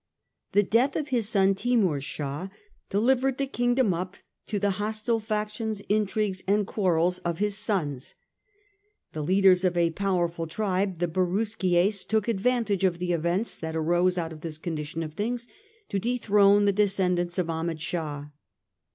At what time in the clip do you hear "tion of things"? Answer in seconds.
14.87-15.47